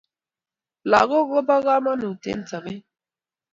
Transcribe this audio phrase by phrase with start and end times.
[0.91, 2.83] lagok kobo kamagut eng' sabet